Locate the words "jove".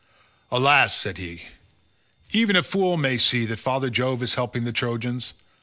3.91-4.23